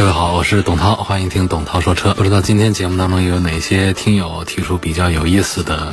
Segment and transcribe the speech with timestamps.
[0.00, 2.14] 各位好，我是董涛，欢迎听董涛说车。
[2.14, 5.92] 不知道今天节目当中有哪些听友提出比较有意思的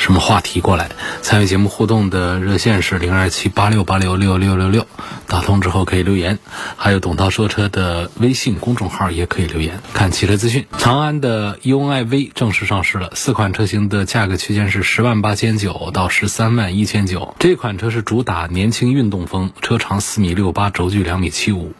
[0.00, 0.90] 什么话题过来？
[1.20, 4.86] 参与节目互动的热线是零二七八六八六六六六六，
[5.26, 6.38] 打通之后可以留言。
[6.78, 9.78] 还有董涛说车的微信公众号也可以留言。
[9.92, 17.36] 看汽车资讯，长安的 UNI V 正式上市了，四款车型的价格区间是十万八千九到十三万一千九。
[17.38, 21.74] 这款车是主打年轻运动风，车长四米六八，轴距两米七五，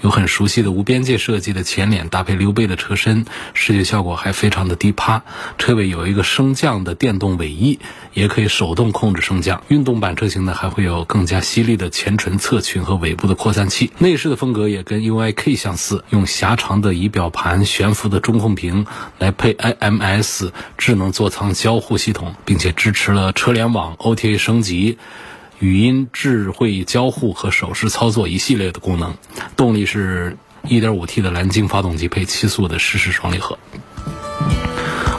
[0.00, 5.24] 有很熟悉的无边界设计的前脸，搭配溜背的车身，视觉效果还非常的低趴。
[5.58, 7.80] 车尾有一个升降的电动尾翼，一
[8.12, 9.62] 也可以手动控制升降。
[9.68, 13.90] 运动版车型呢，还会有更加犀利的前唇侧裙和尾部的扩散器。
[13.98, 18.86] 内饰的风格也跟 UIK 相似，用狭长的仪表盘、悬浮的中控屏
[19.18, 24.98] 来配 IMS 智能座舱交互系统，并且支持了车联网、OTA 升级。
[25.60, 29.14] 语音智慧交互和手势操作一系列的功能，
[29.56, 33.56] 动力是 1.5T 的蓝鲸发动机配七速的湿式双离合。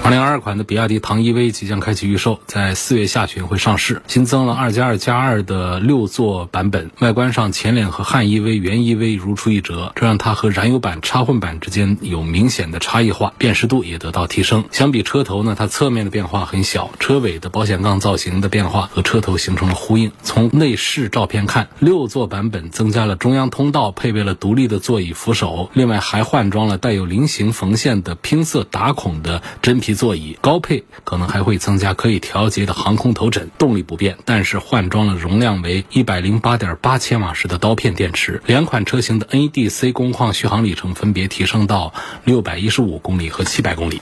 [0.05, 6.91] 2022款的比亚迪唐 EV 即将开启预售，在四月下旬会上市，新增了2加2加2的六座版本。
[6.99, 14.65] 外观上，前脸和汉 EV、原 EV 如出一辙，这让它和燃油版、插混版之间有明显的差异化，辨识度也得到提升。
[14.71, 20.11] 相比车头呢，它侧面的变化很小，车尾的保险杠造型的变化和车头形成了呼应。
[20.21, 29.94] 从内饰照片看，六座版本增加了中央通道，配备了独立的座椅扶手，另外还换装了带有菱形缝线的拼色打孔的真皮。
[29.95, 38.41] 座椅高配可能还会增加可以调节的航空头枕，动力不变，但是换装了容量为一百零八点八千瓦时的刀片电池。
[38.45, 41.93] 两款车型的 NEDC 工况续航里程分别提升到
[42.25, 44.01] 六百一十五公里和七百公里。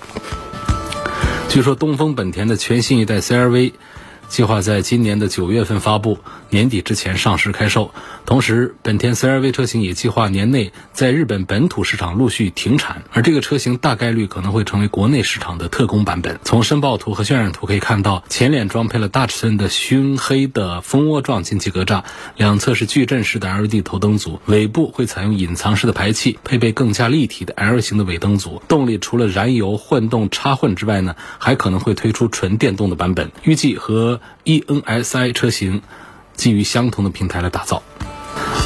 [1.48, 3.74] 据说东风本田的全新一代 CRV
[4.28, 6.18] 计划在今年的九月份发布，
[6.54, 7.94] 年底之前上市开售。
[8.26, 16.40] 同时，本田 CR-V 车型也计划年内在日本本土市场陆续停产，而这个车型大概率可能会成为国内市场的特供版本。
[16.44, 22.04] 从申报图和渲染图可以看到，前脸装配了大尺寸的熏黑的蜂窝状进气格栅，
[22.38, 28.62] 两侧是矩阵式的 LED 头灯组，尾部会采用隐藏式的排气，配备更加立体的 L 型的尾灯组。
[28.68, 35.82] 动力除了燃油混动插混之外呢，还可能会推出纯电动的版本，预计和 ENSI 车型
[36.36, 37.82] 基于相同的平台来打造。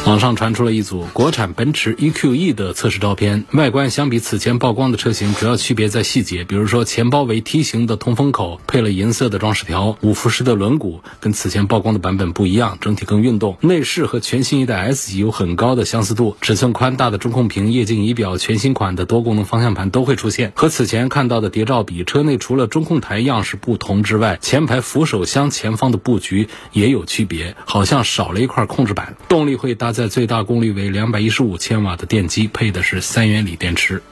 [0.07, 13.57] 网上传出了一组国产奔驰 EQE 的测试照片，外观相比此前曝光的车型，主要区别在细节，比如说前包围梯形的通风口配了银色的装饰条，五辐式的轮毂跟此前曝光的版本不一样，整体更运动。
[13.59, 20.53] 内饰和全新一代 S 级有很高的相似度，尺寸宽大的中控屏、液晶仪表、全新款的多功能方向盘都会出现。
[20.55, 29.17] 和此前看到的谍照比，车内除了中控台样式不同之外，前排扶手箱前方的布局也有区别，好像少了一块控制板。
[29.27, 34.03] 动力会搭载最大功率为两百一十五千瓦的电机，配的是三元锂电池。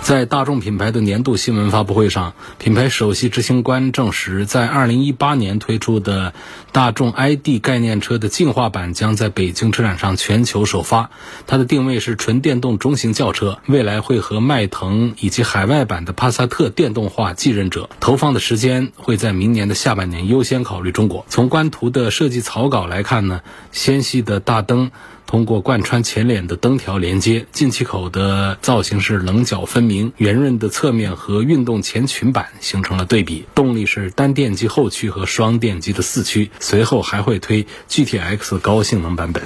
[0.00, 6.32] 在大众品牌的年度新闻发布会上，品牌首席执行官证实，在二零一八年推出的
[6.70, 11.10] 大众 ID 概念车的进化版将在北京车展上全球首发。
[11.48, 17.90] 它的定位是纯电动中型轿车，未来会和迈腾以及海外版的帕萨特电动化继任者。
[17.98, 21.26] 投放的时间会在明年的下半年，优先考虑中国。
[21.28, 23.40] 从官图的设计草稿来看呢，
[23.72, 24.90] 纤细的大灯。
[25.26, 33.44] 通过贯穿前脸的灯条连接，进气口的造型是棱角分明，圆润的侧面和运动前裙板形成了对比。
[33.54, 39.42] 动力是单电机后驱和双电机的四驱，随后还会推 GTX 高性能版本。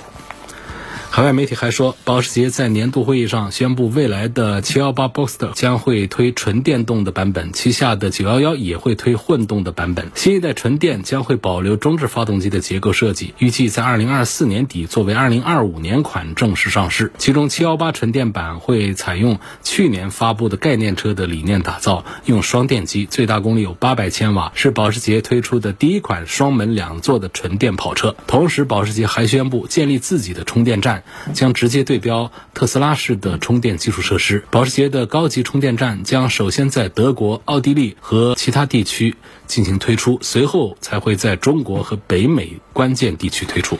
[1.15, 10.11] 海外媒体还说，保时捷在年度会议上宣布，未来的718 Boxster 将会推纯电动的版本，旗下的911也会推混动的版本。
[10.15, 17.13] 新一代纯电将会保留中置发动机的结构设计，预计在2024年底作为2025年款正式上市。
[17.19, 28.17] 其中718纯电版会采用去年发布的概念车的理念打造，用双电机，最大功率有800千瓦，是保时捷推出的第一款双门两座的纯电跑车。
[28.27, 31.02] 同时，保时捷还宣布建立自己的充电站。
[31.33, 34.45] 将直接对标特斯拉式的充电基础设施。
[34.51, 39.15] 保时捷的高级充电站将首先在德国、奥地利和其他地区
[39.47, 43.79] 进行推出，随后才会在中国和北美关键地区推出。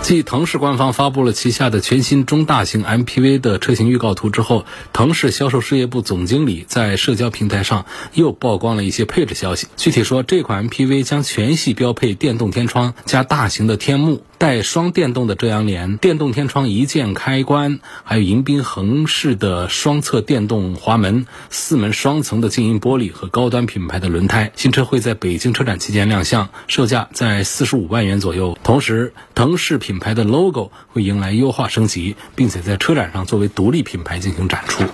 [0.00, 7.84] 继腾势官方发布了旗下的全新中大型 MPV 的车型预告图之后，腾势销售事业部总经理在社交平台上
[8.14, 9.66] 又曝光了一些配置消息。
[9.76, 14.22] 具体说，这款 MPV 将全系标配电动天窗加大型的天幕。
[14.38, 24.52] 带双电动的遮阳帘、电动天窗一键开关，还有迎宾横式的双侧电动滑门、四门双层的静音玻璃和高端品牌的轮胎。
[24.54, 28.56] 新车会在北京车展期间亮相，售价在四十五万元左右。
[28.62, 34.84] 同时，腾势品牌的 logo 会迎来优化升级，并且在车展上作为独立品牌进行展出。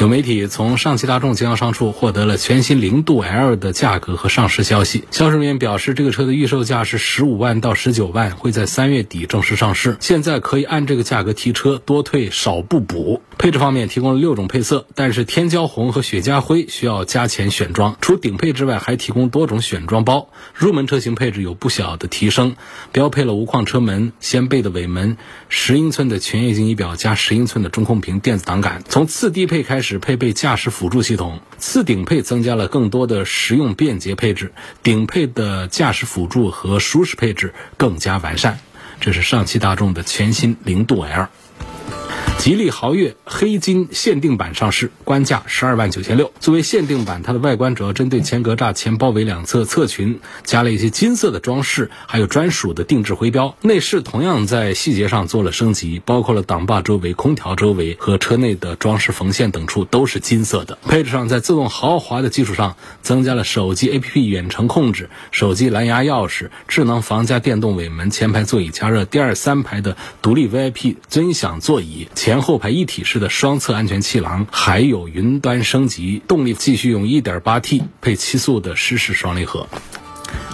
[0.00, 5.04] 有媒体从上汽大众经销商处获得了全新零度 L 的价格和上市消息。
[5.10, 9.96] 销售人员表示，这个车的预售价是十五万到十九万，会在三月底正式上市。
[10.00, 13.22] 现在可以按这个价格提车，多退少不补。
[13.38, 17.96] 配置方面提供了六种配色，但是天骄红和雪茄灰需要加钱选装。
[18.00, 20.28] 除顶配之外，还提供多种选装包。
[20.54, 22.56] 入门车型配置有不小的提升，
[22.90, 25.16] 标配了无框车门、掀背的尾门、
[25.48, 28.82] 十英寸的全液晶仪表加十英寸的中控屏电子档杆。
[28.88, 34.52] 从次低配开始配备驾驶辅助系统，次顶配增加了更多的实用便捷配置，
[34.82, 38.58] 顶配的驾驶辅助和舒适配置更加完善。
[39.00, 41.28] 这是上汽大众的全新凌渡 L。
[42.36, 46.30] 吉利豪越黑金限定版上市，官价十二万九千六。
[46.40, 53.56] 作为限定版，它的外观主要针对前格栅、前包围两侧侧裙加了一些金色的装饰，还有专属的定制徽标。
[53.62, 60.76] 内饰同样在细节上做了升级，包括了挡把周围、空调周围和车内的装饰缝线等处都是金色的。
[60.86, 72.06] 配置上，在自动豪华的基础上，增加了手机 APP 远程控制、手机蓝牙钥匙、智能防夹电动尾门、前排座椅加热、第二三排的独立 VIP 尊享座座椅。
[72.14, 79.68] 前后排一体式的双侧安全气囊，还有云端升级，动力继续用 1.8T 配七速的湿式双离合。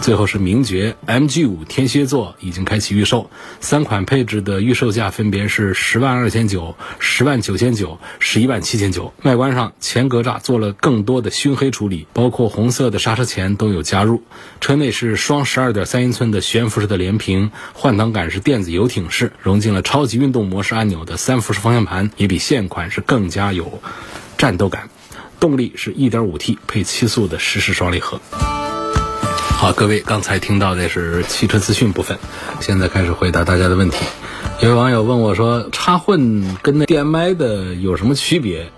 [0.00, 3.30] 最后是名爵 MG5 天蝎座已经开启预售，
[3.60, 9.12] 三款配置的预售价分别是十万二千九、十万九千九、十一万七千九。
[9.22, 14.22] 外观上，前格栅做了更多的熏黑处理，包括红色的刹车钳都有加入。
[14.60, 23.82] 车内是双十二点三英寸的悬浮式的连屏，换挡杆是电子游艇式，融进了超级运动模式按钮的三辐式方向盘，也比现款是更加有
[24.38, 24.88] 战斗感。
[25.38, 28.20] 动力是一点五 T 配七速的湿式双离合。
[29.60, 32.18] 好，各位，刚才听到的是汽车资讯部分，
[32.60, 34.06] 现在开始回答大家的问题。
[34.62, 38.72] 有位网友问我说：“插混跟那 DMI 的有什么区别？”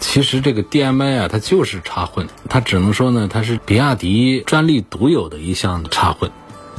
[0.00, 6.30] 其实这个 DMI 啊，它就是插混，它只能说呢，它是比亚迪专利独有的一项插混，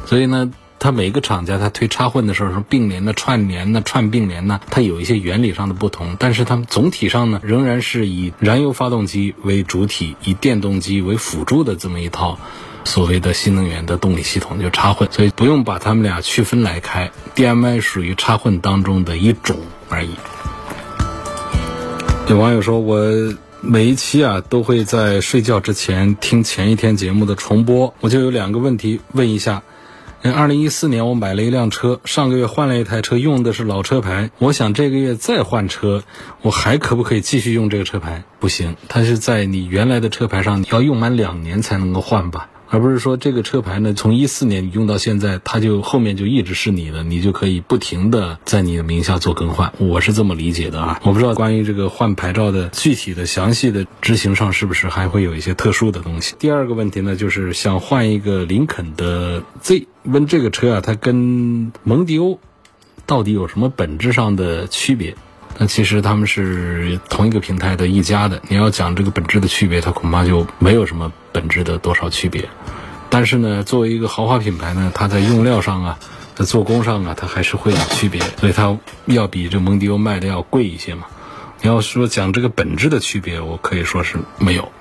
[0.08, 12.40] 所以呢，它每个厂家它推插混的时候，什么并联的、串联的、串并联呢，它有一些原理上的不同，但是它们总体上呢，仍然是以燃油发动机为主体，以电动机为辅助的这么一套。
[12.84, 17.12] 所谓的新能源的动力系统就插混，所以不用把它们俩区分来开。
[17.36, 19.58] DMI 属于插混当中的一种
[19.90, 20.12] 而已。
[22.30, 23.02] 有网友说，我
[23.62, 29.64] 每一期啊都会在睡觉之前听前一天节目的重播，我就有两个问题问一下。
[30.24, 34.32] 嗯，二零一四年我买了一辆车，上个月换了一台车，用的是老车牌。
[34.40, 36.04] 我想这个月再换车，
[36.42, 38.24] 我还可不可以继续用这个车牌？
[38.40, 42.50] 不行，它是在你原来的车牌上，你要用满两年才能够换吧。
[42.70, 49.72] 而不是说这个车牌呢，从一四年你用到现在，它就后面就一直是你的，你就可以不停的在你的名下做更换。
[49.78, 56.36] 我是这么理解的啊，我不知道关于这个换牌照的具体的详细的执行上是不是还会有一些特殊的东西。
[56.40, 62.40] 第二个问题呢，就是想换一个林肯的 Z，问这个车啊，它跟蒙迪欧
[63.06, 65.16] 到底有什么本质上的区别？
[65.60, 72.48] 那其实他们是同一个平台的一家的，你要讲这个本质的区别，它恐怕就没有什么本质的多少区别。
[73.10, 76.00] 但是呢，作为一个豪华品牌呢，它在用料上啊，
[76.36, 81.06] 在做工上啊，它还是会有区别，所以它要比这蒙迪欧卖的要贵一些嘛。
[81.62, 84.72] 你要说讲这个本质的区别，我可以说是没有。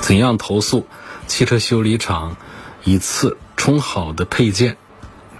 [0.00, 0.86] 怎样投诉？
[1.26, 2.36] 汽车修理厂
[2.82, 4.76] 一次充好的配件。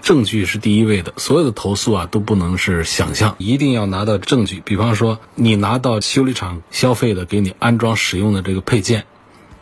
[0.05, 4.61] 证据是第一位的，所有的投诉啊都不能是想象，一定要拿到证据。
[4.63, 9.05] 比方说，你拿到修理厂消费的给你安装使用的这个配件，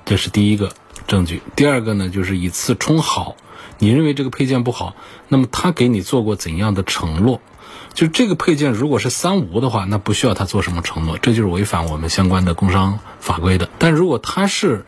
[0.03, 0.73] 这是第一个
[1.07, 1.41] 证据。
[1.55, 3.37] 第二个呢，就是以次充好。
[3.79, 4.97] 你认为这个配件不好，
[5.29, 7.39] 那么他给你做过怎样的承诺？
[7.93, 13.69] 就这个配件如果是三无的话，那不需要他做什么承诺，这就是违反我们相关的工商法规的。
[13.79, 14.85] 但如果他是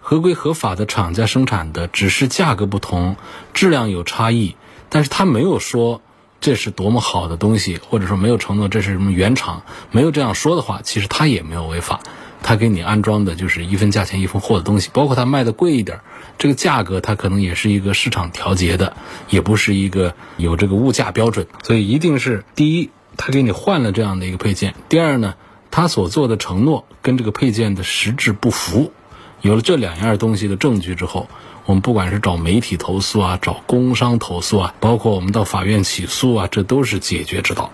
[0.00, 3.16] 合规合法的厂家生产的，只是价格不同，
[3.52, 4.56] 质量有差异。
[4.88, 6.00] 但是他没有说
[6.40, 12.00] 这是多么好的东西，或者说没有承诺这是什么原厂，没有这样说的话，其实他也没有违法。
[12.42, 16.00] 他给你安装的就是一分价钱一分货的东西，包括他卖的贵一点，
[16.38, 18.96] 这个价格它可能也是一个市场调节的，
[19.30, 25.34] 也不是一个有这个物价标准，所以一定是第一，他给你换了这样的一个配件；第二呢，
[25.72, 28.92] 他所做的承诺跟这个配件的实质不符。
[29.40, 31.28] 有了这两样东西的证据之后，
[31.66, 37.72] 我们不管是找媒体投诉啊，找工商投诉啊，包括我们到法院起诉啊，这都是解决之道。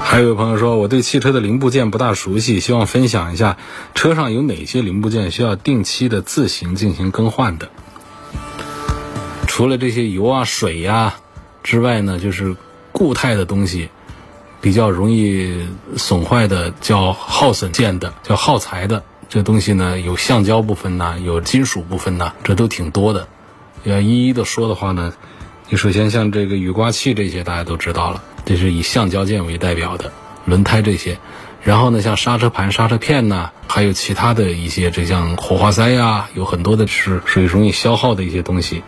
[0.00, 3.56] 还有一位朋友说，我对汽车的零部件不大熟悉，希望分享一下
[3.92, 7.68] 车上有哪些零部件需要定期的自行进行更换的。
[9.48, 11.16] 除了这些油啊、水呀
[11.64, 12.54] 之外呢，就是
[12.92, 13.88] 固态的东西，
[14.60, 15.66] 比较容易
[15.96, 19.02] 损坏的，叫耗损件的，叫耗材的。
[19.28, 23.26] 这东西呢，有橡胶部分呐，有金属部分呐，这都挺多的。
[23.82, 25.12] 要一一的说的话呢，
[25.68, 30.12] 你首先像这个雨刮器这些，大家都知道了，这是以橡胶件为代表的，
[30.44, 31.18] 轮胎这些。
[31.62, 38.82] 然后呢，像刹车盘、刹车片呐，还有其他的一些，这像火花塞呀，有很多的是属于容易消耗的一些东西，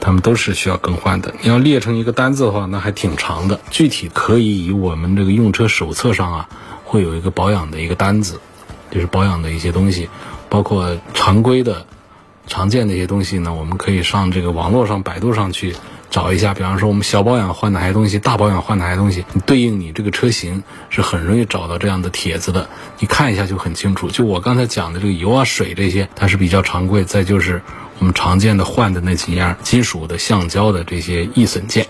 [0.00, 1.34] 它们都是需要更换的。
[1.40, 3.58] 你要列成一个单子的话，那还挺长的。
[3.70, 6.48] 具体可以以我们这个用车手册上啊，
[6.84, 8.40] 会有一个保养的一个单子。
[8.90, 10.08] 就是保养的一些东西，
[10.48, 11.86] 包括常规的、
[12.46, 15.74] 常见的一些东西呢，我们可以上这个网络上、百度上去
[16.10, 16.54] 找一下。
[16.54, 22.68] 比方说，我们小保养换哪些东西，大保养换哪些东西，对应你这个车型是很容易找到这样的帖子的。
[22.98, 24.08] 你看一下就很清楚。
[24.08, 27.04] 就我刚才讲的这个油啊、水这些，它是比较常规。
[27.04, 27.60] 再就是
[27.98, 31.86] 我们常见的换的那几样金属的、橡胶的这些易损件。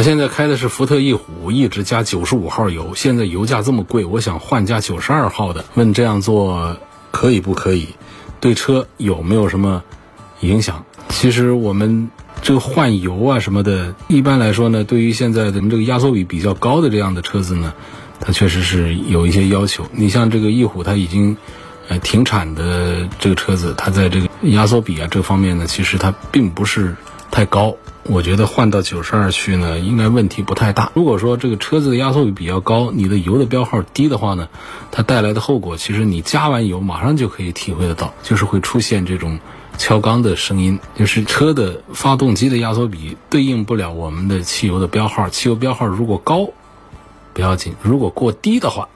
[0.00, 2.94] 我现在开的是福特翼虎，一直加九十五号油。
[2.94, 5.66] 现在油价这么贵，我想换加九十二号的。
[5.74, 6.78] 问这样做
[7.10, 7.88] 可以不可以？
[8.40, 9.84] 对车有没有什么
[10.40, 10.86] 影响？
[11.10, 12.08] 其实我们
[12.40, 17.74] 这个换油啊什么的，一般来说呢，对于现在咱们这个压缩比比较高的这样的车子呢，
[18.20, 19.84] 它确实是有一些要求。
[19.92, 21.36] 你像这个翼虎，它已经
[21.88, 26.96] 呃停产的这个车子，它在这个压缩比啊这方面呢，其实它并不是
[27.30, 27.76] 太高。
[28.04, 30.90] 我觉得换到九十二去呢，应该问题不太大。
[30.94, 34.48] 如果说这个车子的压缩比比较高，你的油的标号低的话呢，
[34.90, 39.38] 它带来的后果，其实你加完油马上就可以体会得到，就是会出现这种
[39.76, 45.28] 敲缸的声音，就是车的发动机的压缩比对应不了我们的汽油的标号。
[45.28, 46.48] 汽油标号如果高
[47.34, 48.88] 不要紧，如果过低的话，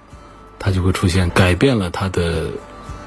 [0.58, 2.48] 它就会出现改变了它的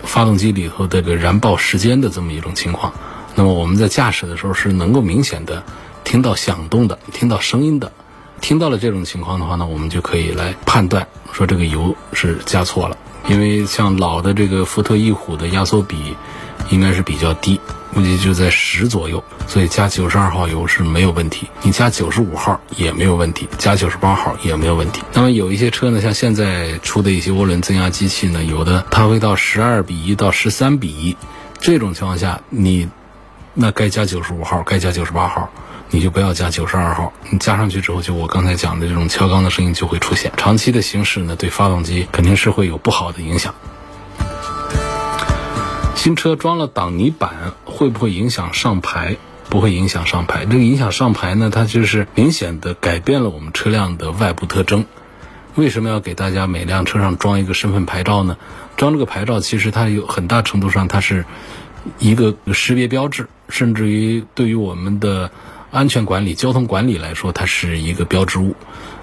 [0.03, 2.93] 发动机里头这个燃爆时间的这么一种情况。
[3.37, 5.63] 那么我们在驾驶的时候是能够明显的。
[6.03, 7.91] 听到响动的，听到声音的，
[8.39, 12.97] 听到了这种情况的话呢，我们就可以来判断说这个油是加错了。
[13.27, 16.15] 因为像老的这个福特翼虎的压缩比
[16.69, 17.59] 应该是比较低，
[17.93, 21.45] 估计就在十左右，所以加九十二号油是没有问题。
[21.61, 25.01] 你加九十五号也没有问题，加九十八号也没有问题。
[25.11, 31.17] 那么有一些车呢，像现在出的一些涡轮增压机器呢，有的它会到十二比一到十三比一，
[31.59, 32.87] 这种情况下你
[33.59, 35.49] 那该加九十五号，该加九十八号。
[35.89, 40.31] 你就不要加九十二号，你加上去之后，就我刚才讲的这种敲缸的声音就会出现。
[40.35, 43.55] 长期的行驶呢，对发动机肯定是会有不好的影响。
[45.95, 49.15] 新车装了挡泥板会不会影响上牌？
[49.49, 50.45] 不会影响上牌。
[50.45, 54.85] 这个影响上牌呢，它就是明显的改变了我们车辆的外部特征。
[55.55, 58.37] 为什么要给大家每辆车上装一个身份牌照呢？
[58.75, 61.25] 装这个牌照，其实它有很大程度上它是
[61.97, 65.31] 一个识别标志，甚至于对于我们的。
[65.69, 68.55] 安全管理、交通管理来说，它是一个标志物，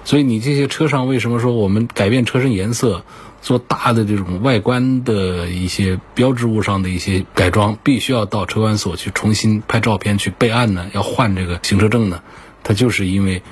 [0.03, 3.05] 所以你这些车上为什么说我们改变车身颜色、
[3.39, 10.89] 做大的这种外观的一些标志物上的一些改装，必须要到车管所去重新拍照片去备案呢？
[10.91, 12.23] 要换这个行车证呢？
[12.63, 13.43] 它就是因为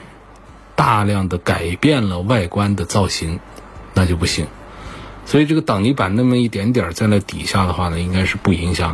[0.75, 3.39] 大量的改变了外观的造型，
[3.93, 4.47] 那就不行。
[5.27, 8.91] 所以这个挡泥板那么一点点在那底下的话呢，应该是不影响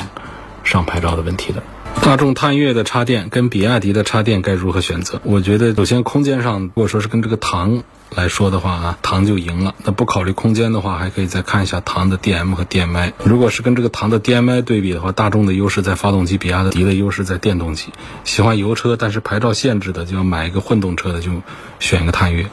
[0.66, 1.64] 上牌照的问题的。
[1.96, 5.22] 大众探岳的插电跟比亚迪的插电该如何选择？
[5.24, 7.84] 我觉得首先空间上，如果说是跟这个唐
[8.16, 9.76] 来说的话啊，唐就赢了。
[9.84, 13.12] 那不考虑空间的话，还可以再看一下唐的 DM 和 DMI。
[13.24, 17.90] 如果是跟这个唐的 DMI 对比的话，大众的优势在发动机，比亚迪的优势在电动机。
[18.24, 21.32] 喜欢油车但是牌照限制的，就要买一个混动车的，就
[21.80, 22.48] 选一个探岳。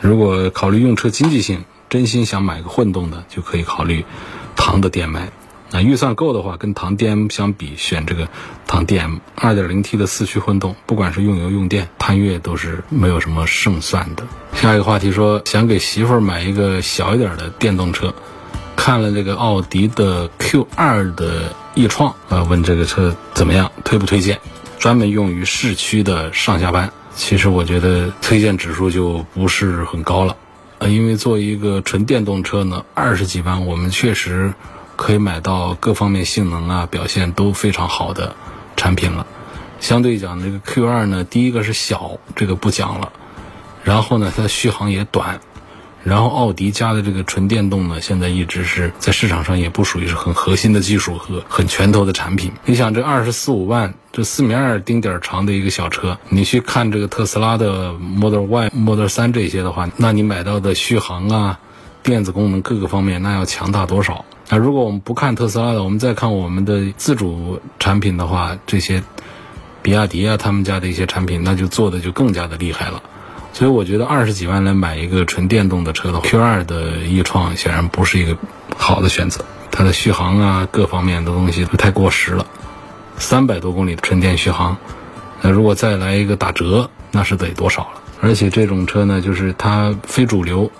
[0.00, 4.06] 如果考虑用车经济性，真心想买个混动的，就可以考虑
[4.54, 5.28] 唐的 DMI。
[5.70, 8.28] 那预算够的话，跟唐 DM 相比，选这个
[8.66, 14.24] 唐 DM 2.0T 的四驱混动，不管是用油用电，探岳都是没有什么胜算的。
[14.54, 18.14] 下一个话题说，想给媳妇儿买一个小一点的电动车，
[18.76, 24.38] 看了这个奥迪的 Q2 的易创，呃，问这个车怎么样，推不推荐？
[24.78, 30.36] 专门用于市区的上下班，其实我觉得推荐指数就不是很高了。
[30.78, 34.52] 呃，因为作为一个纯电动车呢，二十几万我们确实
[35.06, 38.34] 可以买到各方面性能啊表现都非常好的
[38.76, 39.24] 产品了。
[39.78, 43.12] 相对讲，这个 Q 二呢，第一个是小，这个不讲了，
[43.84, 45.38] 然后呢，它的续航也短。
[46.02, 52.50] 然后奥迪加的这个纯电动呢，现在一直是在市场上也不属于是很核心的技术和很拳头的产品。
[52.64, 61.60] 你想这二十四五万，这四米二丁点长的一个小车，你去看这个特斯拉的 Model Y、Model 三这些的话，那你买到的续航啊、
[62.02, 64.24] 电子功能各个方面，那要强大多少？
[64.48, 69.02] 那如果我们不看特斯拉的，我们再看我们的自主产品的话，这些
[69.82, 73.02] 比亚迪啊他们家的一些产品，那就做的就更加的厉害了。
[73.52, 78.36] 所以我觉得二十几万来买一个纯电动的车的话 Q2 的易创显然不是一个
[78.76, 82.46] 好的选择，它的续航啊各方面的东西都太过时了，
[83.16, 84.76] 三百多公里的纯电续航，
[85.40, 88.02] 那如果再来一个打折，那是得多少了？
[88.20, 90.70] 而且这种车呢，就是它非主流，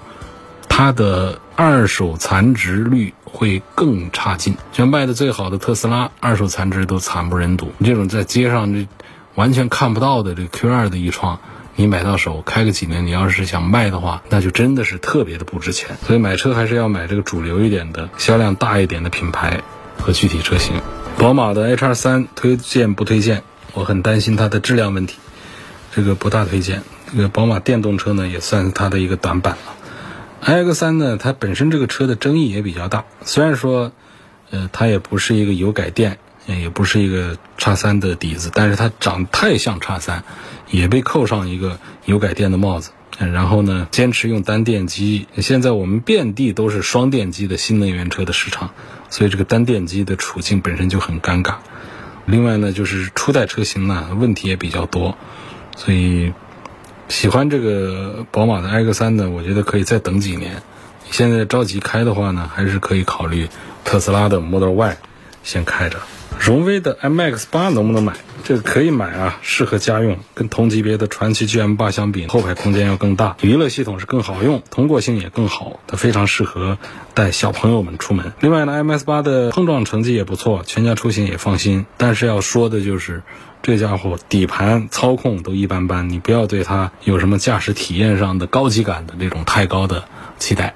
[0.68, 4.56] 它的二手残值率会更差劲。
[4.72, 7.70] 像卖的最好的特斯拉，二手残值都惨不忍睹。
[7.84, 8.88] 这种在街上这
[9.34, 11.38] 完全看不到的这 Q2 的一创。
[11.78, 15.98] 你买到手开个几年，你要是想卖的话，那就真的是特别的不值钱。
[16.06, 19.60] 所以买车还是要买这个主流一点的、销量大一点的品牌
[19.98, 20.80] 和具体车型。
[21.18, 23.42] 宝马的 HR 三推荐不推荐？
[23.74, 25.18] 我很担心它的质量问题，
[25.94, 26.82] 这个不大推荐。
[27.14, 29.74] 这个宝马电动车呢，也算是它的一个短板了。
[30.46, 33.92] iX 三呢，它本身这个车的争议也比较大，虽然说，
[34.50, 36.18] 呃，它也不是一个油改电。
[36.48, 40.22] 也不是一个叉三的底子，但是它长太像叉三，
[40.70, 42.92] 也被扣上一个油改电的帽子。
[43.18, 45.26] 然后呢，坚持用单电机。
[45.38, 48.70] 现在我们遍地都是双电机的新能源车的市场，
[49.10, 51.56] 所以这个单电机的处境本身就很尴尬。
[52.26, 55.18] 另外呢，就是初代车型呢问题也比较多，
[55.76, 56.32] 所以
[57.08, 60.62] 喜欢这个宝马的 X3 呢，我觉得可以再等几年。
[61.10, 63.48] 现在着急开的话呢，还是可以考虑
[63.84, 64.96] 特斯拉的 Model Y
[65.44, 65.98] 先开着。
[66.38, 68.14] 荣威的 MX 八能不能买？
[68.44, 70.18] 这个可以买啊，适合家用。
[70.34, 75.80] 跟同级别的传祺 GM 八相比，后排空间要更大，娱乐系统是更好用，通过性也更好。
[75.86, 76.76] 它非常适合
[77.14, 78.32] 带小朋友们出门。
[78.40, 81.86] 另外呢，M X 八的碰撞成绩也不错，全家出行也放心。
[81.96, 83.22] 但是要说的就是，
[83.62, 90.04] 这家伙底盘操控都一般般，你不要对它有什么驾驶体验上的高级感的这种太高的
[90.38, 90.74] 期待。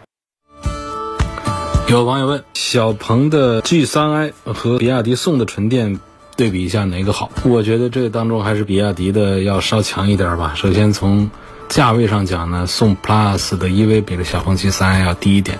[1.88, 5.98] 有网友问：小鹏的 G3i 和比亚迪宋的纯电
[6.36, 7.30] 对比一下哪个好？
[7.44, 10.54] 我觉得这当中还是比亚迪的要稍强一点吧。
[10.56, 11.30] 首先从
[11.68, 15.58] 价位上讲呢，宋 Plus 的 EV 比这小鹏 G3i 要低一点。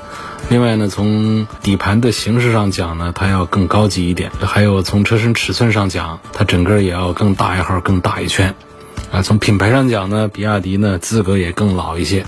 [0.51, 4.33] 另外呢，从底盘的形式上讲呢，它要更高级一点。
[4.41, 8.53] 还有从车身尺寸上讲，它整个也要更大一号、更大一圈。
[9.13, 12.27] 啊，从品牌上讲呢，比亚迪呢资格也更老一些。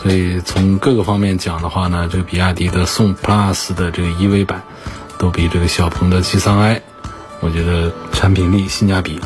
[0.00, 4.62] 所以从各个方面讲的话呢，这个比亚迪的宋 Plus 的这个 EV 版，
[5.18, 6.82] 都比这个小鹏的 G3i，
[7.40, 9.20] 我觉得产品力、性价比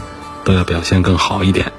[0.44, 1.70] 都要表现更好一点。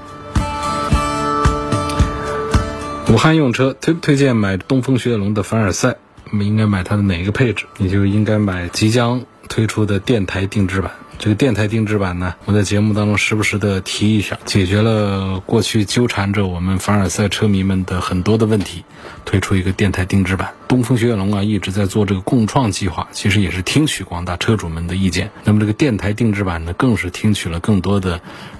[3.08, 5.95] 武汉用车推不推荐买东风雪铁龙的凡尔赛？
[6.32, 7.65] 我们应该买它的哪个配置？
[7.78, 10.91] 你就应该买即将推出的电台定制版。
[11.20, 18.84] 这个电台定制版呢，我在节目当中时不时的提一下，解决了过去纠缠着我们凡尔赛车迷们的很多的问题，
[19.24, 20.52] 推出一个电台定制版。
[20.67, 25.30] 东风雪铁龙啊一直在做这个共创计划，其实也是听取广大车主们的意见。
[25.44, 28.20] 那么这个电台定制版呢，更是听取了更多的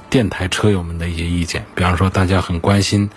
[0.10, 1.66] 电台车友们的一些意见。
[1.74, 3.10] 比方说，大家很关心，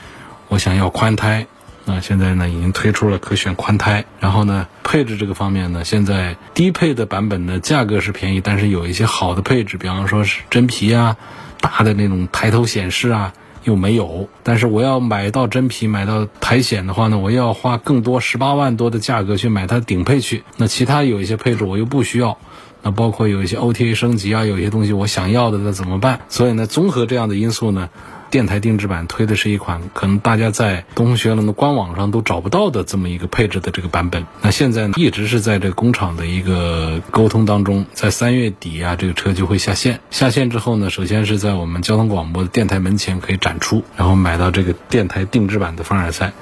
[0.48, 1.46] 我想要宽胎。
[1.86, 11.16] 那现在呢，已经推出了可选宽胎，然后呢，配置这个方面呢，现在低配的版本呢，价格是便宜，但是有一些好的配置，比方说是真皮啊，
[11.60, 14.30] 大的那种抬头显示啊，又没有。
[14.42, 20.42] 但是我要买到真皮，买到苔藓的话呢，我要花更多十八万多的价格去买它顶配去。
[20.56, 22.38] 那其他有一些配置我又不需要，
[22.80, 26.20] 那包括有一些 OTA 升级啊，有些东西我想要的，那怎么办？
[26.30, 27.90] 所以呢，综合这样的因素呢。
[28.34, 34.26] 电台定制版推的是一款可能大家在东风雪铁龙的官网上都找不到的这么一个配置的这个版本。
[34.42, 40.00] 那现在呢，一直是在这工厂的一个沟通当中，在三月底啊，这个车就会下线。
[40.10, 46.32] 下线之后呢，首先是在我们交通广播的电台门前可以展出，然后买到这个电台定制版的凡尔赛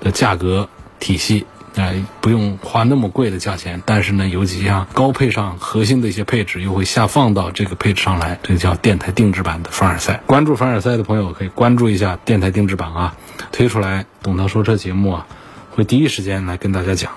[0.00, 0.68] 的价格
[1.00, 1.46] 体系。
[1.76, 10.20] 哎，不用花那么贵的价钱，但是呢，有几项高配上核心的一些配置又会下放到这个配置上来，这个叫电台定制版的凡尔赛。
[10.26, 13.14] 关注凡尔赛的朋友可以关注一下电台定制版啊，
[13.52, 15.26] 推出来董涛说车节目啊，
[15.70, 17.12] 会第一时间来跟大家讲。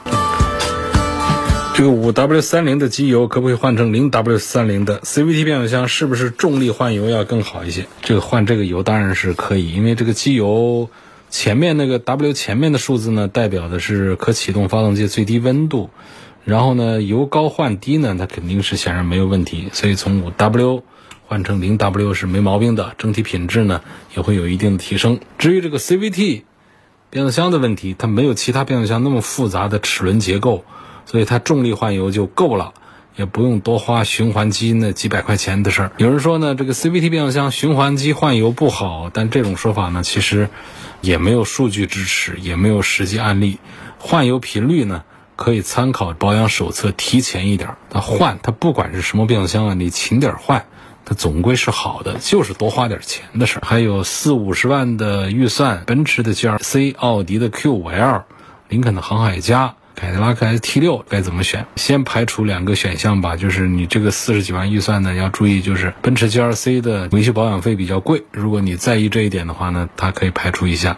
[1.73, 5.87] 这个五 W 三零的机油可不可以换成零 W 三零的 CVT 变速箱？
[5.87, 7.87] 是不是重力换油要更好一些？
[8.03, 10.87] 这个换这个油当然是可以，因为这个机油。
[11.33, 15.89] 前面那个 W 前面的数字呢，代表的是可启动发动机最低温度。
[16.45, 19.67] 然后呢，由高换低呢，它肯定是显然没有问题。
[19.73, 20.83] 所以从五 W
[21.25, 23.81] 换成零 W 是没毛病的，整体品质呢
[24.15, 25.19] 也会有一定的提升。
[25.39, 26.43] 至于这个 CVT
[27.09, 30.63] 变速箱的问题，它没有其他变速箱那么复杂的齿轮结构，
[31.07, 32.75] 所以它重力换油就够了。
[33.15, 35.91] 也不用多花循环机那几百块钱的事儿。
[35.97, 40.49] 有人说呢，这个 CVT 变速箱循环机换油不好，但这种说法呢，其实
[41.02, 43.60] 也没有数据支持，也没有实际案例。
[43.99, 45.04] 换油频率呢，
[45.36, 47.76] 可以参考保养手册提前一点。
[47.89, 50.65] 它换，它不管是什么变速箱啊，你勤点换，
[51.06, 53.62] 它总归是好的，就是多花点钱的事儿。
[53.65, 58.23] 还有四五十万的预算，奔驰的 GLC、奥迪的 Q5L、
[58.69, 59.76] 林肯的航海家。
[59.95, 61.65] 凯迪拉克 ST 六该怎么选？
[61.75, 68.23] 先排除两个选项吧，就是你这个四十几万预算呢，要注意，就是奔驰 GLC 的维修保养费比较贵。
[68.32, 70.97] 如果你在意这一点的话呢，它可以排除一下。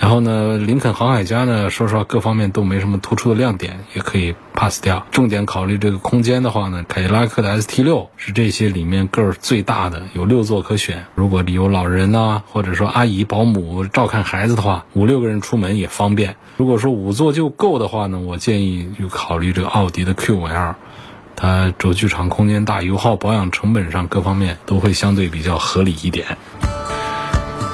[0.00, 5.06] 然后呢，林肯航海家呢，说实话各方面都没什么突出的亮点，也可以 pass 掉。
[5.10, 11.04] 重点考虑这个空间的话呢，凯迪拉克的 ST 六是这些里面个儿最大的，有六座可选。
[11.14, 16.36] 如果有老人呐，或者说阿姨、保姆照看孩子的话，五六个人出门也方便。
[16.56, 20.76] 如果说五座就够的话呢，我建议就考虑这个奥迪的 Q5L，
[21.36, 26.38] 它轴距长、空间大、油耗、保养成本上各方面都会相对比较合理一点。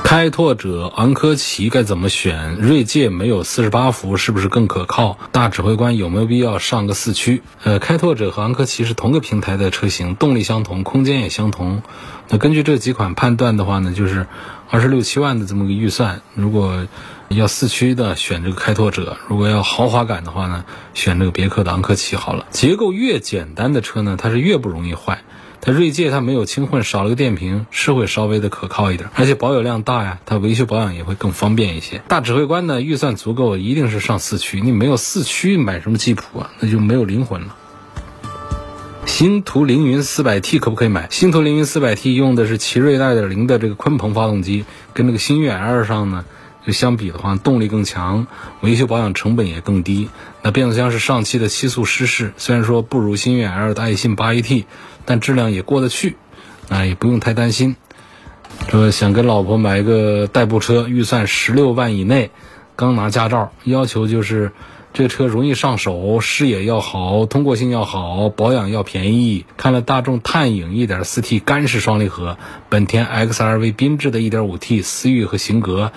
[0.06, 2.54] 开拓者、昂科旗该怎么选？
[2.60, 5.18] 锐界没有四十八伏，是不是更可靠？
[5.32, 7.42] 大指挥官有没有必要上个四驱？
[7.64, 11.82] 呃，开拓者和昂科旗是同个平台的车型，动力相同，空间也相同。
[12.28, 14.28] 那根据这几款判断的话呢，就是
[14.70, 16.86] 二十六七万的这么个预算，如果
[17.26, 20.64] 要四驱的选这个开拓者，如果要豪华感的话呢，
[20.94, 22.46] 选这个别克的昂科旗好了。
[22.50, 25.24] 结构越简单的车呢，它是越不容易坏。
[25.66, 32.00] 它锐界它没有轻混，少了个电瓶，是会稍微的可靠一点，而且保有量大呀，它维修保养也会更方便一些。
[32.06, 34.60] 大指挥官呢，预算足够，一定是上四驱。
[34.60, 36.52] 你没有四驱，买什么吉普啊？
[36.60, 37.56] 那就没有灵魂了。
[39.06, 41.08] 星途凌云 400T 可不可以买？
[41.10, 46.24] 星途凌云 400T 用的是奇瑞2.0的这个鲲鹏发动机，跟那个星越 L 上呢。
[46.64, 48.26] 就相比的话，动力更强，
[48.60, 50.10] 维修保养成本也更低。
[50.42, 54.64] 那变速箱是上汽的七速湿式，虽然说不如星越 L 的爱信八 AT，
[55.06, 56.16] 但质量也过得去，
[56.68, 57.76] 啊，也不用太担心。
[58.68, 62.30] 说想跟老婆买一个代步车，预算十六万以内，
[62.76, 64.52] 刚拿驾照，要求就是。
[64.92, 69.44] 这车容易上手，视野要好，通过性要好，保养要便宜。
[69.58, 72.38] 看了大众探影 1.4T 干式双离合，
[72.70, 75.92] 本田 XRV 缤智的 1.5T 思域和型格，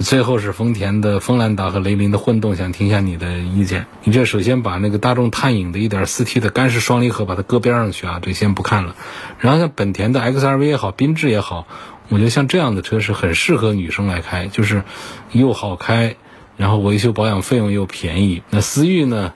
[0.00, 3.86] 最后是丰田的锋兰达和雷凌的混动，想听一下你的意见。
[4.02, 8.96] 你这首先把那个大众探影的 1.4T 的干式双离合把它搁边上去啊，这先不看了。
[9.38, 11.66] 然后像本田的 XRV 也好，缤智也好，
[12.08, 14.82] 我觉得像这样的车是很适合女生来开，就是
[15.30, 16.16] 又好开。
[16.56, 19.32] 然后维修保养费用又便宜，那思域呢？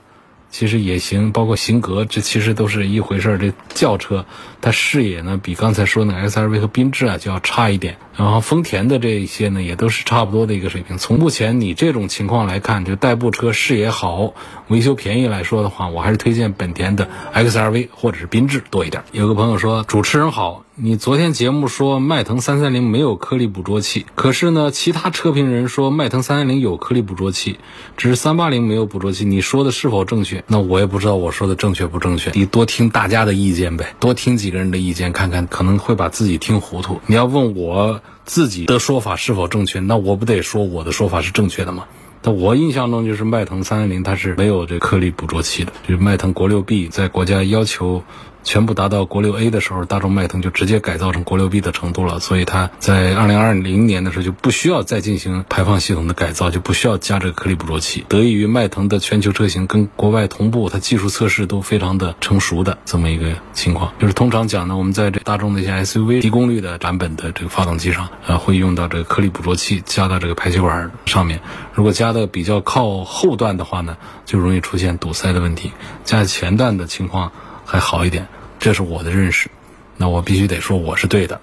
[0.51, 3.39] 其实也行，包括型格，这其实都是一回事儿。
[3.39, 4.25] 这轿车，
[4.63, 7.99] 它视野呢比刚才说那 S R V 和缤智啊就要差一点。
[8.19, 10.99] 然后丰田的这一些呢，也都是差不多的一个水平。
[10.99, 14.35] 从目前你这种情况来看，就代步车视野好、
[14.67, 19.05] 维修便宜来说的话，我还是推荐本田的 X R V 或者是缤智多一点。
[19.13, 20.65] 有个朋友说，主持人好。
[20.81, 27.59] 你昨天节目说迈腾三三零没有颗粒捕捉器，可是呢，其他车评人说迈腾三三零有颗粒捕捉器，
[27.97, 29.25] 只是三八零没有捕捉器。
[29.25, 30.45] 你说的是否正确？
[30.47, 32.31] 那我也不知道我说的正确不正确。
[32.35, 37.01] 你多听大家的意见呗，多听几个人的意见，看看可能会把自己听糊涂。
[37.07, 41.85] 你要问我自己的说法是否正确，那我不得说我的说法是正确的吗？
[42.23, 48.03] 那我印象中就是迈腾三三零它是没有这颗粒捕捉器的，就是迈腾国六 B 在国家要求。
[48.49, 58.07] 全部达到国六 A 的时候，大众迈腾就直接改造成国六 B 的程度了，所以它在二零二零年的时候就不需要再进行排放系统的改造，就不需要加这个颗粒捕捉器。
[58.09, 63.93] 得益于迈腾的全球车型跟国外同步，它技术测试都非常的成熟的这么一个情况。
[63.99, 71.43] 就是通常讲呢，我们在这大众的一些 SUV 低功率的版本的这个发动机上，呃，会用到这个颗粒捕捉器加到这个排气管上面。
[71.75, 75.69] 如果加的比较靠后段的话呢，就容易出现堵塞的问题；
[76.05, 77.31] 加前段的情况
[77.67, 78.27] 还好一点。
[78.59, 79.49] 这是我的认识，
[79.97, 81.41] 那我必须得说我是对的。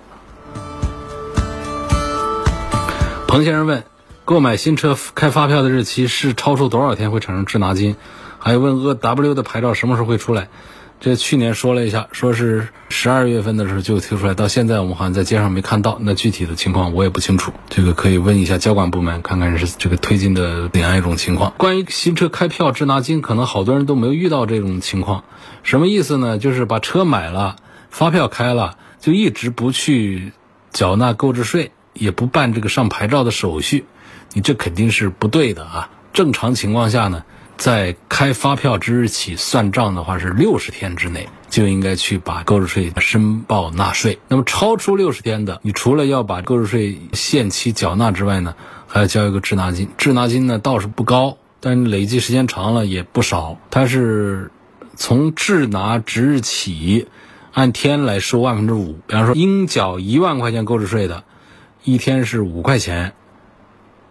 [3.27, 3.83] 彭先生问：
[4.25, 7.95] 购买新车开发票的日期是超出多少天会产生滞纳金？
[8.37, 10.49] 还有问：鄂 W 的牌照什么时候会出来？
[10.99, 15.97] 这去年说了一下，说是十二月份的时候就推出来，到现在我们好像在街上没看到。
[16.01, 21.53] 那具体的情况我也不清楚，这个可以问一下交管部门，看看是这个推进的怎样一种情况。
[21.57, 25.25] 关于新车开票滞纳金，可能好多人都没有遇到这种情况。
[25.61, 26.39] 什么意思呢？
[26.39, 27.57] 就是把车买了，
[27.91, 30.31] 发票开了，就一直不去
[30.71, 33.85] 缴纳购置税，也不办这个上牌照的手续。
[34.33, 35.89] 你这肯定是不对的啊。
[36.13, 37.25] 正常情况下呢，
[37.57, 44.19] 在开发票之日起算账的话是六十天之内就应该去把购置税申报纳税。
[44.27, 48.55] 那么超出六十天的，你除了要把购置税限期缴纳之外呢，
[48.87, 49.89] 还要交一个滞纳金。
[49.97, 53.57] 滞纳金呢倒是不高，但累计时间长了也不少。
[53.71, 54.51] 它是
[54.95, 57.07] 从滞纳之日起。
[57.53, 61.23] 按天来收万分之五，比方说应缴一万块钱购置税的，
[61.85, 63.13] 一天是五块钱，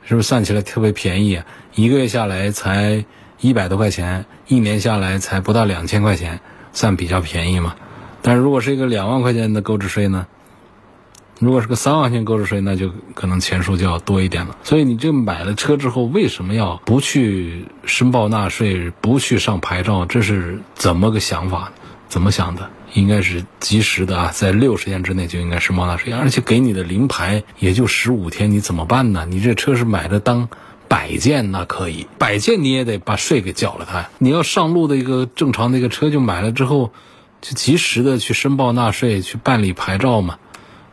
[0.03, 1.45] 是不是算起来特别便宜啊？
[1.75, 3.05] 一个月下来才
[3.41, 6.41] 一百多块钱，一年下来才不到两千块钱，
[6.73, 7.75] 算比较便宜嘛？
[8.23, 10.27] 但是如果是一个两万块钱的购置税呢？
[11.41, 14.57] 如果是个三万块钱购置税，那就可能钱数就要多一点了。
[14.63, 20.07] 所以你这买了车之后，为什么要不去申报纳税，不去上牌照？
[20.07, 21.73] 这是怎么个想法？
[22.09, 22.71] 怎么想的？
[22.93, 29.27] 应该是及时的啊，在六十天之内就应该申报纳税，而且给你的临牌也就十五天，你怎么办呢？
[29.29, 30.49] 你这车是买的当
[30.95, 34.11] 摆件，那可以摆件，你也得把税给缴了它。
[34.19, 36.93] 你要上路的一个正常的一个车，就买了之后，
[37.43, 40.39] 就及时的去申报纳税，去办理牌照嘛，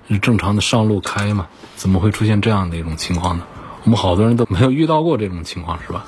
[0.10, 1.50] 是正常的上路开嘛？
[1.76, 3.44] 怎么会出现这样的一种情况呢？
[3.84, 6.04] 我们好多人都没有遇到过这种情况，是吧？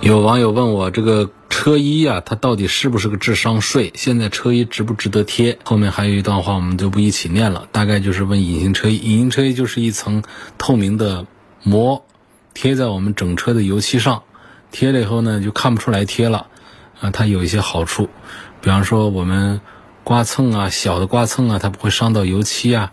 [0.00, 1.30] 有网友问我这个。
[1.48, 3.92] 车衣呀，它到底是不是个智商税？
[3.94, 5.58] 现在车衣值不值得贴？
[5.64, 7.66] 后面还有一段话，我们就不一起念了。
[7.72, 10.22] 大概就是问隐形车衣，隐形车衣就是一层
[10.58, 11.26] 透明的
[11.62, 12.04] 膜，
[12.56, 14.22] 贴在我们整车的油漆上，
[14.70, 16.46] 贴了以后呢，就看不出来贴了。
[17.02, 18.08] 啊，它有一些好处，
[18.62, 19.60] 比方说我们
[20.04, 22.92] 刮蹭啊，小的刮蹭啊，它不会伤到油漆啊，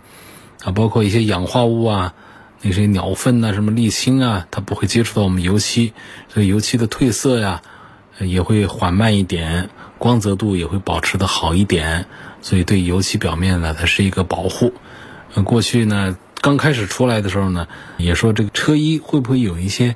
[0.66, 2.14] 啊，包括一些氧化物啊，
[2.62, 5.94] 那些鸟粪呐，什么沥青啊，它不会接触到我们油漆，
[6.28, 7.62] 所以油漆的褪色呀。
[8.20, 12.06] 也会缓慢一点，光泽度也会保持的好一点，
[12.44, 14.72] 所以对油漆表面呢，它是一个保护。
[15.44, 19.96] 过去呢，刚开始出来的时候呢，也说这个车衣会不会有一些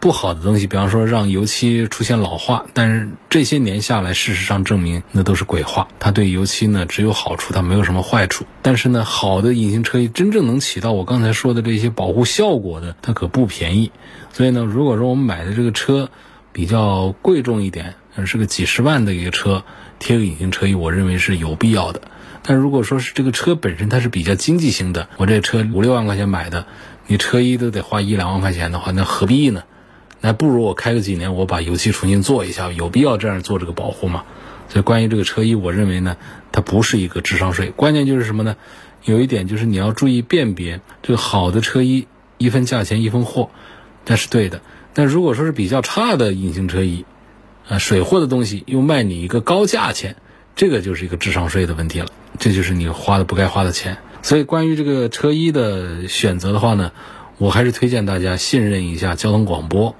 [0.00, 2.66] 不好的东西，比方说让油漆出现老化。
[2.74, 5.86] 但是这些年下来，事实上证明那都是鬼话。
[6.00, 8.44] 它对油漆呢只有好处，它没有什么坏处。
[8.62, 13.92] 但是呢，好的隐形车衣真正能起到我刚才说的这些保护效果的，它可不便宜。
[14.32, 16.10] 所以呢，如果说我们买的这个车，
[16.52, 17.94] 比较贵重一点，
[18.24, 19.62] 是个几十万的一个车，
[20.00, 22.00] 贴个隐形车衣，我认为是有必要的。
[22.48, 26.66] 但如果说是这个车本身它是比较经济型的，我这车五六万块钱买的，
[27.08, 29.64] 你车衣都得花一两万块钱的话，那何必呢？
[30.20, 34.22] 那不如我开个几年，我把油漆重新做一下，有必要这样做这个保护吗？
[34.68, 36.16] 所以关于这个车衣，我认为呢，
[36.52, 37.70] 它不是一个智商税。
[37.70, 38.56] 关键就是什么呢？
[39.04, 42.06] 有一点就是你要注意辨别，这个好的车衣
[42.38, 43.50] 一分价钱一分货，
[44.06, 44.60] 那是对的。
[44.94, 47.04] 但如果说是比较差的隐形车衣，
[47.68, 50.16] 啊，水货的东西又卖你一个高价钱，
[50.56, 52.06] 这个就是一个智商税的问题了。
[52.38, 53.98] 这就是你花的不该花的钱。
[54.22, 56.90] 所以关于这个车衣的选择的话呢，
[57.38, 59.94] 我还是推荐大家信任一下交通广播，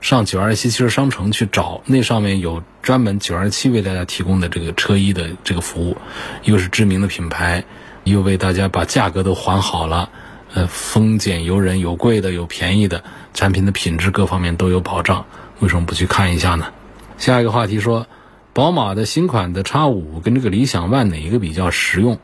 [0.00, 5.96] 上九二七汽车商城去找，那上面有专门九二七为大家提供的这个车衣的这个服务，
[6.42, 7.64] 又是知名的品牌，
[8.04, 10.10] 又为大家把价格都还好了。
[10.52, 15.26] 呃，丰俭由人，有贵的，有便宜的，产品的品质各方面都有保障，
[15.60, 16.72] 为什么不去看一下呢？
[17.18, 18.08] 下一个话题说，
[18.52, 22.18] 宝马的新款的 X 五跟这个理想 ONE 哪一个比较实用？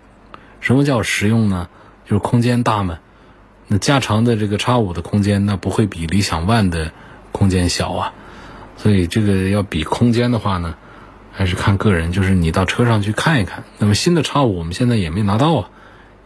[0.60, 1.68] 什么叫实用呢？
[2.04, 2.98] 就是空间大嘛。
[3.68, 6.92] 那加长的这个 X 五的空间，那不会比理想 ONE 的
[7.32, 8.12] 空间小啊。
[8.76, 10.74] 所以这个要比空间的话呢，
[11.32, 13.64] 还是看个人，就是你到车上去看一看。
[13.78, 15.70] 那么新的 X 五我们现在也没拿到啊，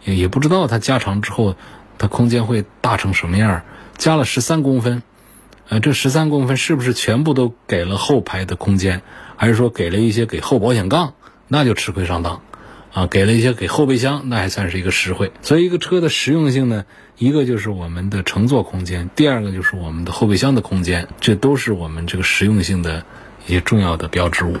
[0.03, 1.55] 也也不知道它加长之后。
[1.97, 3.61] 它空间会大成什么样？
[3.95, 5.03] 加了十三公分，
[5.71, 9.03] 呃，这十三公分是不是全部都给了后排的空间，
[9.37, 11.13] 还是说给了一些给后保险杠？
[11.47, 12.41] 那就吃亏上当，
[12.91, 15.31] 啊，给了一些给后备箱，那还算是一个实惠。
[15.41, 16.83] 所以一个车的实用性呢，
[17.17, 23.05] 一个就是我们的乘坐空间，第二个就是我们的后备箱的空间，这都是我们这个实用性的
[23.47, 24.57] 一些重要的标志物。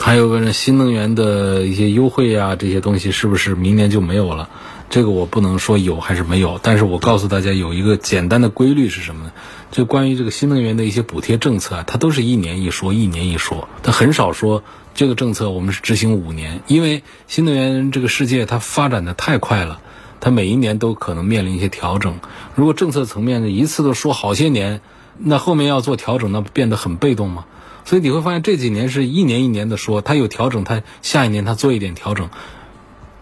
[0.00, 4.50] 还有个新能源的一些优惠啊，这些东西是不是明年就没有了？
[4.90, 9.32] 这个我不能说有还是没有，但是我告诉大家有一个简单的规律是什么呢？
[9.70, 19.80] 就关于这个新能源的一些补贴政策啊，它都是一年一说，一年一说，它很少说这个政策我们是执行五年，因为新能源这个世界它发展的太快了，
[20.20, 22.18] 它每一年都可能面临一些调整。
[22.54, 24.80] 如果政策层面的一次都说好些年，
[25.18, 27.44] 那后面要做调整，那不变得很被动吗？
[27.84, 32.30] 所以你会发现这几年是一年一年的说，它有调整，它下一年它做一点调整。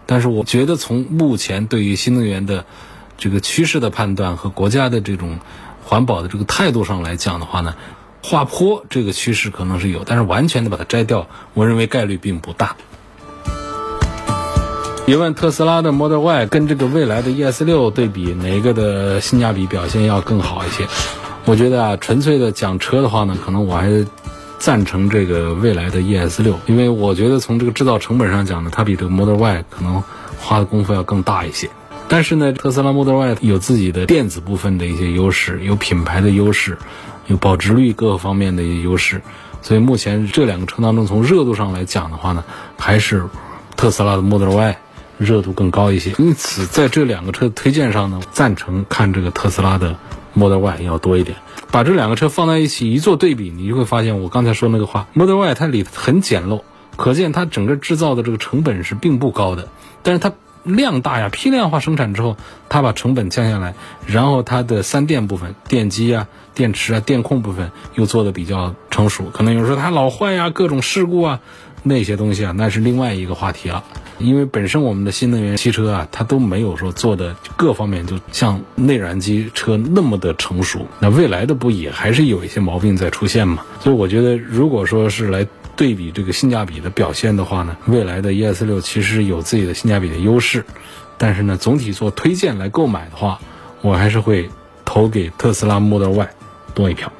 [0.07, 2.65] 但是我觉得，从目前对于新能源的
[3.17, 5.37] 这个趋势的判断和国家的这种
[5.83, 7.75] 环保的这个态度上来讲的话呢，
[8.23, 12.75] 滑坡这个趋势可能是有，但是完全的把它摘掉，我认为概率并不大。
[15.05, 20.85] 也问特斯拉的 Model Y 跟这个未来的 ES 六对比，哪一个的性价比表现要更好一些？
[21.45, 24.05] 我觉得啊，纯粹的讲车的话呢，可能我还是
[24.59, 30.03] 赞成这个未来的 ES 六，因为我觉得从这个制造成本上讲呢，它比这个 Model Y 可能
[30.39, 31.69] 花的功夫要更大一些。
[32.09, 36.77] 但是呢，特斯拉 Model Y 有自己的电子部分的一些优势，有品牌的优势，
[37.27, 39.21] 有保值率各方面的一些优势，
[39.61, 42.43] 所以目前这两个车当中，从热度上来讲的话呢，
[42.77, 43.25] 还是
[43.75, 44.77] 特斯拉的 Model Y
[45.17, 46.13] 热度更高一些。
[46.17, 49.97] 因此，在这两个车的推荐上呢，赞成看这个特斯拉的
[50.33, 51.37] Model Y 要多一点。
[51.71, 56.61] 把这两个车放在一起一做对比，你就会发现我刚才说那个话，Model Y 它里很简陋，
[56.95, 59.67] 可见它整个制造的这个成本是并不高的，
[60.03, 60.33] 但是它。
[60.63, 62.35] 量大呀，批量化生产之后，
[62.67, 63.73] 它把成本降下来，
[64.05, 69.29] 然后它的三电部分，电机啊、电池啊、电控部分又做的比较成熟。
[69.31, 71.39] 可能有人说它老坏呀，各种事故啊，
[71.87, 73.83] 那些东西啊，那是另外一个话题了。
[74.19, 80.85] 因为本身我们的新能源汽车啊，它都没有说做的各方面就像内燃机车那么的成熟。
[80.99, 83.63] 那未来的不也还是有一些毛病在出现嘛？
[83.79, 85.47] 所以我觉得，如果说是来。
[85.77, 90.65] 对比这个性价比的表现的话呢，未来的 ES 六其实有自己的性价比的优势，
[91.19, 93.39] 但是呢，总体做推荐来购买的话，
[93.83, 94.49] 我还是会
[94.83, 96.27] 投给特斯拉 Model Y
[96.73, 97.13] 多一票。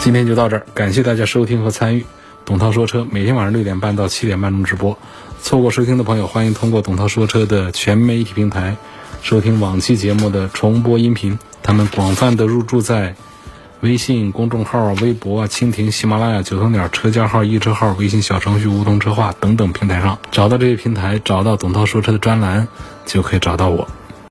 [0.00, 2.06] 今天就到这儿，感谢大家收听和参与。
[2.44, 4.98] 董涛说车每天晚上六点半到七点半钟直播，
[5.40, 8.76] 错过收听的朋友，欢迎通过董涛说车的全媒体平台
[9.22, 11.38] 收听往期节目的重播音频。
[11.62, 13.14] 他们广泛的入驻在。
[13.80, 22.66] 微信公众号、微博、蜻蜓、喜马拉雅、九头鸟车架号、易车号、微信小程序梧桐车话等等平台上，找到这些平台，找到董涛说车的专栏，
[23.04, 23.86] 就可以找到我。